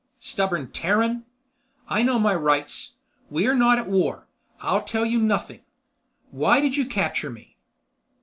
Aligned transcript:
"Stubborn 0.19 0.71
Terran!" 0.71 1.25
"I 1.87 2.01
know 2.01 2.17
my 2.17 2.33
rights. 2.33 2.93
We 3.29 3.45
are 3.45 3.53
not 3.53 3.77
at 3.77 3.87
war. 3.87 4.25
I'll 4.59 4.81
tell 4.81 5.05
you 5.05 5.19
nothing. 5.19 5.61
Why 6.31 6.59
did 6.59 6.75
you 6.75 6.87
capture 6.87 7.29
me?" 7.29 7.55